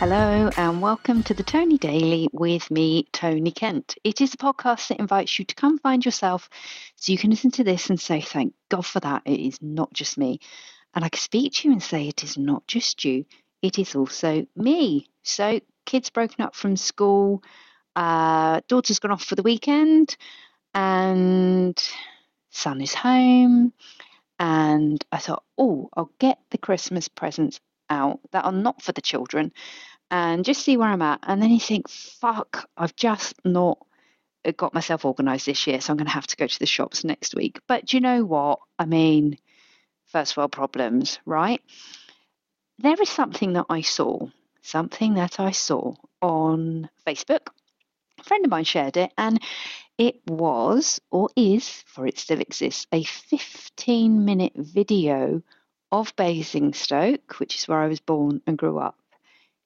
[0.00, 3.96] Hello, and welcome to the Tony Daily with me, Tony Kent.
[4.02, 6.50] It is a podcast that invites you to come find yourself
[6.96, 9.22] so you can listen to this and say, Thank God for that.
[9.24, 10.40] It is not just me.
[10.94, 13.24] And I can speak to you and say, It is not just you,
[13.62, 15.06] it is also me.
[15.22, 17.42] So, kids broken up from school,
[17.94, 20.16] uh, daughter's gone off for the weekend,
[20.74, 21.80] and
[22.50, 23.72] son is home.
[24.40, 29.00] And I thought, Oh, I'll get the Christmas presents out that are not for the
[29.00, 29.52] children
[30.14, 31.18] and just see where I'm at.
[31.24, 33.84] And then you think, fuck, I've just not
[34.44, 36.66] uh, got myself organized this year, so I'm going to have to go to the
[36.66, 37.58] shops next week.
[37.66, 38.60] But do you know what?
[38.78, 39.38] I mean,
[40.06, 41.60] first world problems, right?
[42.78, 44.28] There is something that I saw,
[44.62, 47.48] something that I saw on Facebook.
[48.20, 49.40] A friend of mine shared it, and
[49.98, 55.42] it was, or is, for it still exists, a 15 minute video
[55.90, 58.96] of Basingstoke, which is where I was born and grew up,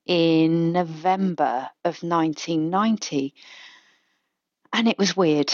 [0.09, 3.31] in November of 1990.
[4.73, 5.53] And it was weird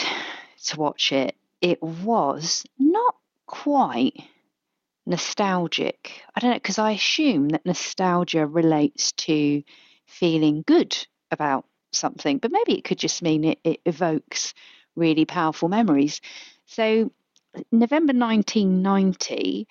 [0.67, 1.35] to watch it.
[1.59, 3.15] It was not
[3.47, 4.13] quite
[5.05, 6.21] nostalgic.
[6.33, 9.61] I don't know, because I assume that nostalgia relates to
[10.05, 14.53] feeling good about something, but maybe it could just mean it, it evokes
[14.95, 16.21] really powerful memories.
[16.65, 17.11] So,
[17.73, 19.67] November 1990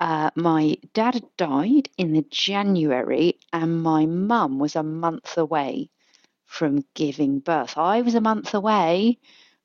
[0.00, 5.90] uh, my dad died in the January, and my mum was a month away
[6.44, 7.78] from giving birth.
[7.78, 9.18] I was a month away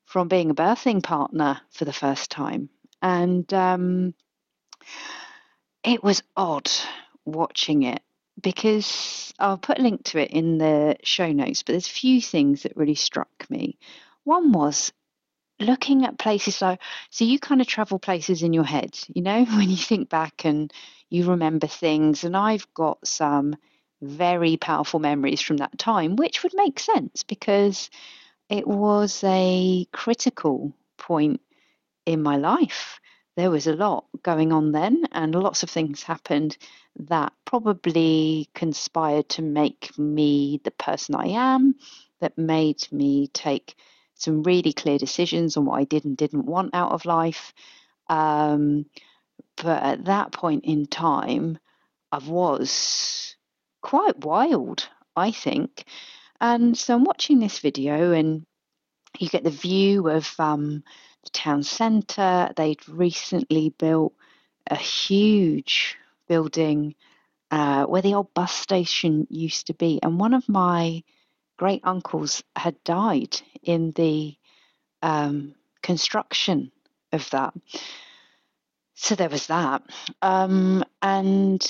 [0.06, 2.70] from being a birthing partner for the first time,
[3.02, 4.14] and um,
[5.84, 6.70] it was odd
[7.26, 8.02] watching it
[8.42, 11.64] because I'll put a link to it in the show notes.
[11.64, 13.78] But there's a few things that really struck me.
[14.24, 14.92] One was
[15.62, 19.46] looking at places like so you kind of travel places in your head you know
[19.58, 20.74] when you think back and
[21.10, 23.56] you remember things and i've got some
[24.02, 27.90] very powerful memories from that time which would make sense because
[28.50, 31.40] it was a critical point
[32.06, 33.00] in my life.
[33.38, 36.58] There was a lot going on then and lots of things happened
[37.08, 41.76] that probably conspired to make me the person i am
[42.20, 43.76] that made me take
[44.22, 47.54] some really clear decisions on what I did and didn't want out of life.
[48.08, 48.86] Um,
[49.58, 51.58] but at that point in time,
[52.12, 53.36] I was
[53.82, 55.86] quite wild, I think.
[56.40, 58.46] And so I'm watching this video, and
[59.18, 60.84] you get the view of um,
[61.24, 62.52] the town centre.
[62.56, 64.14] They'd recently built
[64.68, 66.96] a huge building
[67.50, 70.00] uh, where the old bus station used to be.
[70.02, 71.04] And one of my
[71.62, 74.36] great uncles had died in the
[75.04, 76.72] um, construction
[77.12, 77.54] of that.
[78.96, 79.84] So there was that.
[80.24, 81.64] Um, and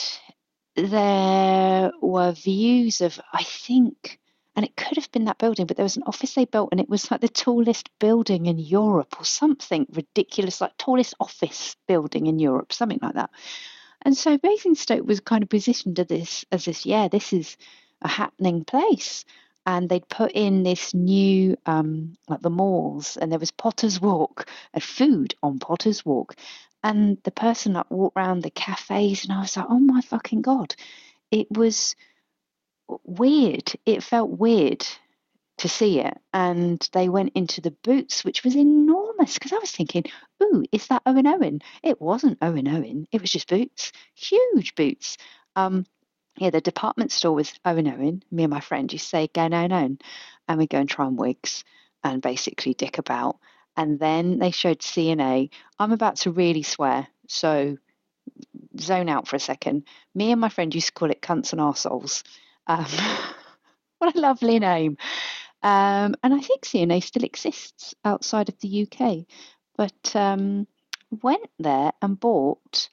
[0.78, 4.18] there were views of, I think,
[4.56, 6.80] and it could have been that building, but there was an office they built and
[6.80, 12.28] it was like the tallest building in Europe or something ridiculous, like tallest office building
[12.28, 13.32] in Europe, something like that.
[14.04, 17.58] And so Basingstoke was kind of positioned as this, as this, yeah, this is
[18.02, 19.26] a happening place
[19.66, 24.50] and they'd put in this new um, like the malls and there was potter's walk
[24.74, 26.36] and food on potter's walk.
[26.84, 30.42] And the person that walked around the cafes and i was like oh my fucking
[30.42, 30.76] god.
[31.30, 31.96] It was
[33.06, 33.72] weird.
[33.86, 34.86] It felt weird
[35.60, 36.18] to see it.
[36.34, 40.06] And they went into the boots which was enormous because i was thinking
[40.42, 41.62] ooh is that owen owen?
[41.84, 43.08] It wasn't owen owen.
[43.12, 43.92] It was just boots.
[44.16, 45.18] Huge boots.
[45.56, 45.86] Um,
[46.38, 48.24] yeah, the department store was Owen Owen.
[48.32, 50.00] Me and my friend used to say, go Owen Owen.
[50.48, 51.64] And we'd go and try on wigs
[52.04, 53.38] and basically dick about.
[53.78, 55.50] And then they showed C&A.
[55.80, 57.78] I'm about to really swear, so
[58.80, 59.84] zone out for a second.
[60.14, 62.24] Me and my friend used to call it cunts and arseholes.
[62.68, 62.86] Um,
[64.00, 64.98] what a lovely name.
[65.64, 69.26] Um, and I think C&A still exists outside of the UK.
[69.78, 70.68] But um,
[71.22, 72.90] went there and bought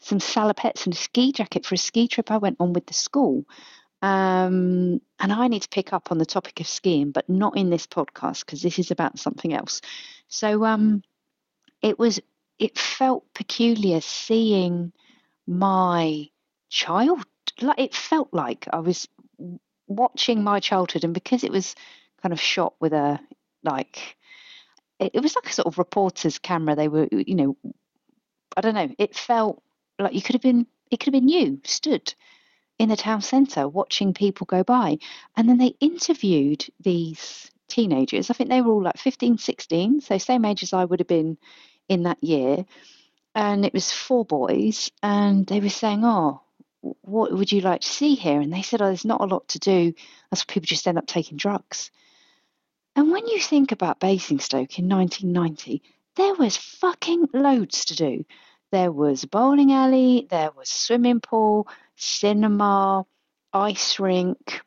[0.00, 2.94] some salopettes and a ski jacket for a ski trip I went on with the
[2.94, 3.44] school.
[4.00, 7.70] Um, and I need to pick up on the topic of skiing, but not in
[7.70, 9.80] this podcast because this is about something else.
[10.28, 11.02] So um,
[11.82, 12.20] it was,
[12.58, 14.92] it felt peculiar seeing
[15.46, 16.28] my
[16.68, 17.24] child.
[17.60, 19.08] Like it felt like I was
[19.88, 21.74] watching my childhood, and because it was
[22.22, 23.18] kind of shot with a
[23.64, 24.16] like,
[25.00, 26.76] it, it was like a sort of reporter's camera.
[26.76, 27.56] They were, you know,
[28.56, 28.94] I don't know.
[28.98, 29.62] It felt
[29.98, 32.14] like you could have been it could have been you stood
[32.78, 34.98] in the town centre watching people go by
[35.36, 40.18] and then they interviewed these teenagers i think they were all like 15 16 so
[40.18, 41.36] same age as i would have been
[41.88, 42.64] in that year
[43.34, 46.40] and it was four boys and they were saying oh
[46.80, 48.40] what would you like to see here?
[48.40, 49.92] And they said, oh, there's not a lot to do.
[50.30, 51.90] That's why people just end up taking drugs.
[52.94, 55.82] And when you think about Basingstoke in 1990,
[56.16, 58.24] there was fucking loads to do.
[58.70, 63.06] There was bowling alley, there was swimming pool, cinema,
[63.52, 64.60] ice rink.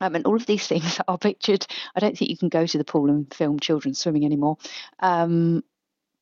[0.00, 1.66] Um, and all of these things are pictured.
[1.94, 4.58] I don't think you can go to the pool and film children swimming anymore.
[5.00, 5.64] Um,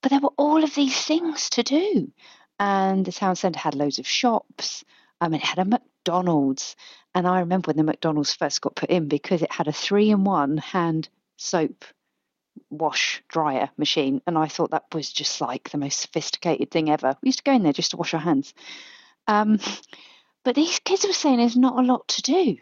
[0.02, 2.12] but there were all of these things to do.
[2.58, 4.84] And the town centre had loads of shops.
[5.20, 6.76] I mean, it had a McDonald's.
[7.14, 10.10] And I remember when the McDonald's first got put in because it had a three
[10.10, 11.84] in one hand soap
[12.70, 14.22] wash dryer machine.
[14.26, 17.16] And I thought that was just like the most sophisticated thing ever.
[17.22, 18.54] We used to go in there just to wash our hands.
[19.26, 19.58] Um,
[20.44, 22.56] but these kids were saying there's not a lot to do.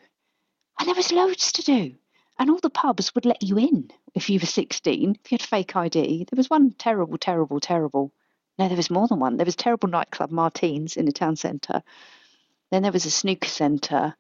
[0.79, 1.95] And there was loads to do.
[2.39, 5.43] And all the pubs would let you in if you were 16, if you had
[5.43, 6.27] fake ID.
[6.31, 8.13] There was one terrible, terrible, terrible.
[8.59, 9.37] No, there was more than one.
[9.37, 11.83] There was terrible nightclub Martins in the town centre.
[12.71, 14.15] Then there was a snooker centre.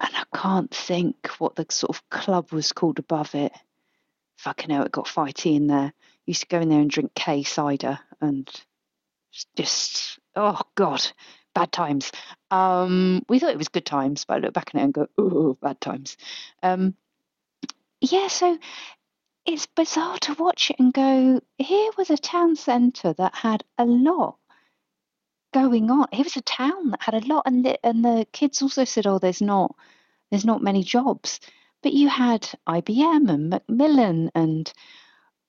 [0.00, 3.52] And I can't think what the sort of club was called above it.
[4.38, 5.92] Fucking hell, it got fighty in there.
[6.24, 8.48] Used to go in there and drink K cider and
[9.56, 11.04] just, oh God,
[11.54, 12.12] bad times.
[12.50, 15.06] Um, we thought it was good times, but I look back on it and go,
[15.18, 16.16] oh, bad times.
[16.62, 16.94] Um,
[18.00, 18.58] yeah, so
[19.44, 23.84] it's bizarre to watch it and go, here was a town centre that had a
[23.84, 24.36] lot
[25.52, 26.06] going on.
[26.12, 29.06] Here was a town that had a lot, and the, and the kids also said,
[29.06, 29.74] oh, there's not
[30.30, 31.40] there's not many jobs,
[31.82, 34.72] but you had IBM and Macmillan and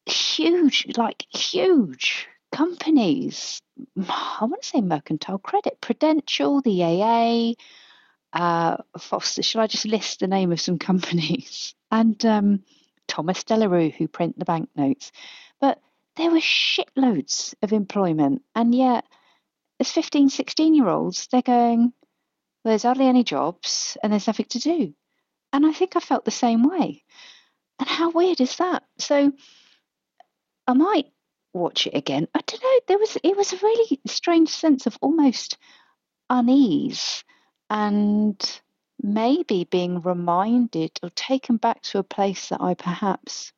[0.05, 3.61] huge, like huge companies.
[3.97, 7.53] I want to say Mercantile Credit, Prudential, the AA,
[8.33, 9.43] uh, Foster.
[9.43, 11.75] Shall I just list the name of some companies?
[11.91, 12.63] And um,
[13.07, 15.11] Thomas De La Rue, who print the banknotes.
[15.59, 15.81] But
[16.15, 18.43] there were shitloads of employment.
[18.55, 19.05] And yet,
[19.79, 21.93] as 15, 16 year olds, they're going,
[22.63, 24.93] well, there's hardly any jobs and there's nothing to do.
[25.51, 27.03] And I think I felt the same way.
[27.79, 28.83] And how weird is that?
[28.97, 29.31] So
[30.67, 31.07] I might
[31.53, 32.27] watch it again.
[32.33, 32.79] I don't know.
[32.87, 35.57] There was it was a really strange sense of almost
[36.29, 37.23] unease
[37.69, 38.61] and
[39.01, 43.53] maybe being reminded or taken back to a place that I perhaps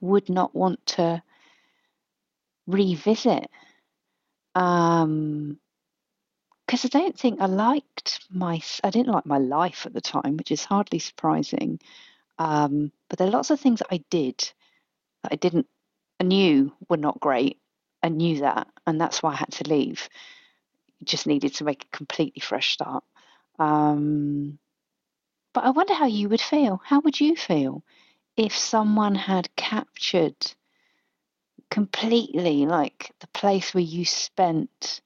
[0.00, 1.22] would not want to
[2.66, 3.48] revisit.
[4.54, 5.58] Um,
[6.68, 10.36] because I don't think I liked my I didn't like my life at the time,
[10.36, 11.80] which is hardly surprising.
[12.38, 14.36] Um, but there are lots of things that I did
[15.22, 15.66] that I didn't
[16.20, 17.58] I knew were not great.
[18.02, 20.10] I knew that, and that's why I had to leave.
[21.02, 23.02] Just needed to make a completely fresh start.
[23.58, 24.58] Um,
[25.54, 26.82] but I wonder how you would feel.
[26.84, 27.82] How would you feel
[28.36, 30.36] if someone had captured
[31.70, 35.00] completely like the place where you spent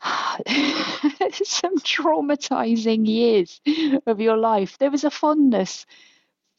[1.44, 3.60] some traumatizing years
[4.06, 4.78] of your life?
[4.78, 5.86] There was a fondness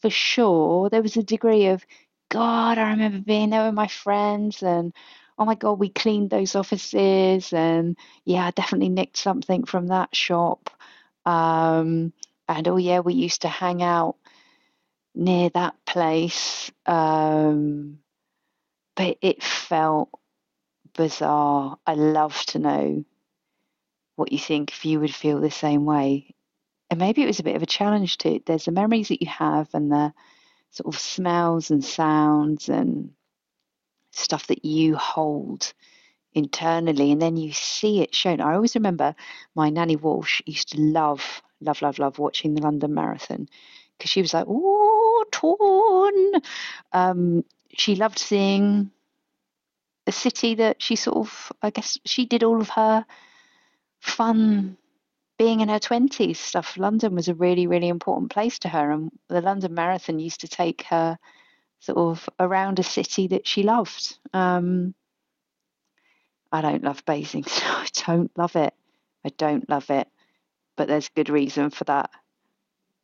[0.01, 0.89] for sure.
[0.89, 1.85] There was a degree of,
[2.29, 4.93] God, I remember being there with my friends and
[5.37, 10.15] oh my God, we cleaned those offices and yeah, I definitely nicked something from that
[10.15, 10.69] shop.
[11.25, 12.13] Um,
[12.47, 14.17] and oh yeah, we used to hang out
[15.15, 16.71] near that place.
[16.85, 17.99] Um,
[18.95, 20.09] but it felt
[20.95, 21.77] bizarre.
[21.87, 23.05] I love to know
[24.19, 26.35] what you think if you would feel the same way.
[26.89, 29.29] And maybe it was a bit of a challenge to there's the memories that you
[29.29, 30.13] have and the
[30.71, 33.11] sort of smells and sounds and
[34.11, 35.73] stuff that you hold
[36.33, 38.41] internally and then you see it shown.
[38.41, 39.15] I always remember
[39.55, 43.47] my nanny Walsh used to love, love, love, love watching the London Marathon
[43.97, 46.41] because she was like, oh, torn.
[46.91, 48.91] Um, she loved seeing
[50.07, 53.05] a city that she sort of, I guess, she did all of her
[53.99, 54.77] fun
[55.37, 56.77] being in her 20s stuff.
[56.77, 58.91] London was a really, really important place to her.
[58.91, 61.17] And the London Marathon used to take her
[61.79, 64.17] sort of around a city that she loved.
[64.33, 64.93] Um,
[66.51, 67.63] I don't love Basingstoke.
[67.65, 68.73] I don't love it.
[69.25, 70.07] I don't love it.
[70.75, 72.09] But there's good reason for that.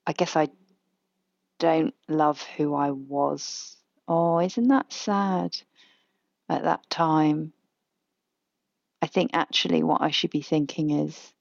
[0.06, 0.50] I guess I
[1.58, 3.78] don't love who I was.
[4.08, 5.56] Oh, isn't that sad?
[6.48, 7.54] At that time,
[9.06, 11.32] I think actually what I should be thinking is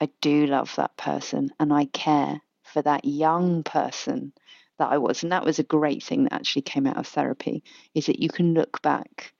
[0.00, 4.32] I do love that person and I care for that young person
[4.78, 5.24] that I was.
[5.24, 8.28] And that was a great thing that actually came out of therapy is that you
[8.28, 9.34] can look back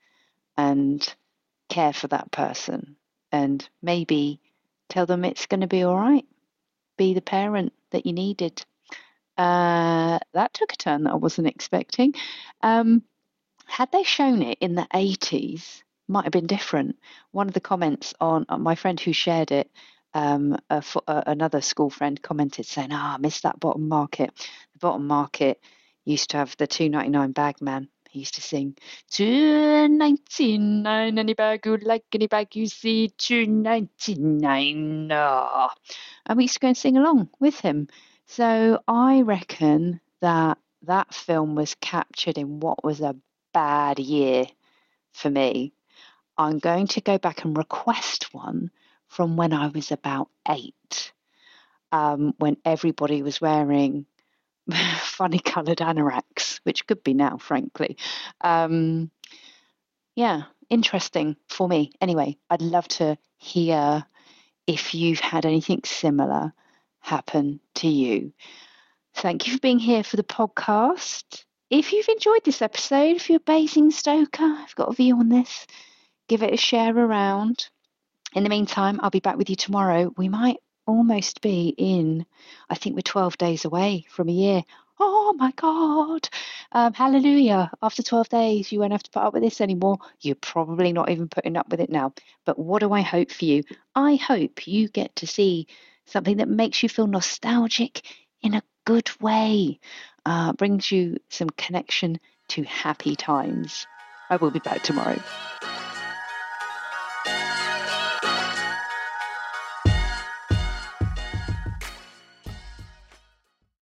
[0.57, 1.01] and
[1.69, 2.97] care for that person
[3.31, 4.41] and maybe
[4.89, 6.25] tell them it's going to be all right.
[6.97, 8.61] Be the parent that you needed.
[9.37, 12.13] Uh, that took a turn that I wasn't expecting.
[12.61, 13.03] Um,
[13.67, 16.97] had they shown it in the 80s, might have been different.
[17.31, 19.69] One of the comments on, on my friend who shared it,
[20.13, 24.31] um, a, another school friend commented saying, "Ah, oh, I missed that bottom market.
[24.73, 25.59] The bottom market
[26.05, 27.89] used to have the two ninety nine bag man.
[28.09, 28.77] He used to sing
[29.09, 35.09] two ninety nine any bag you like any bag you see two ninety nine.
[35.11, 35.69] Oh.
[36.27, 37.87] And we used to go and sing along with him.
[38.27, 43.15] So I reckon that that film was captured in what was a
[43.53, 44.45] bad year
[45.13, 45.73] for me.
[46.37, 48.71] I'm going to go back and request one
[49.07, 51.13] from when I was about eight,
[51.91, 54.05] um, when everybody was wearing
[54.97, 57.97] funny coloured anoraks, which could be now, frankly.
[58.41, 59.11] Um,
[60.15, 61.91] yeah, interesting for me.
[62.01, 64.05] Anyway, I'd love to hear
[64.67, 66.53] if you've had anything similar
[66.99, 68.33] happen to you.
[69.15, 71.43] Thank you for being here for the podcast.
[71.69, 75.67] If you've enjoyed this episode, if you're a Basingstoker, I've got a view on this,
[76.27, 77.69] give it a share around.
[78.33, 80.13] In the meantime, I'll be back with you tomorrow.
[80.17, 82.25] We might almost be in,
[82.69, 84.63] I think we're 12 days away from a year.
[84.99, 86.29] Oh my God.
[86.71, 87.71] Um, hallelujah.
[87.81, 89.97] After 12 days, you won't have to put up with this anymore.
[90.21, 92.13] You're probably not even putting up with it now.
[92.45, 93.63] But what do I hope for you?
[93.95, 95.67] I hope you get to see
[96.05, 98.01] something that makes you feel nostalgic
[98.41, 99.79] in a good way,
[100.25, 103.87] uh, brings you some connection to happy times.
[104.29, 105.19] I will be back tomorrow.